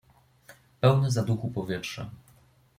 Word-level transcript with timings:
"Pełne 0.81 1.11
zaduchu 1.11 1.47
powietrze." 1.51 2.09